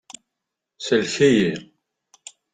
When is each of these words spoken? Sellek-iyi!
Sellek-iyi! 0.85 1.51